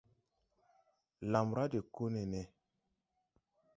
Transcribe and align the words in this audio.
Lamra 1.31 1.63
de 1.73 1.79
ko 1.93 2.03
nene. 2.13 2.41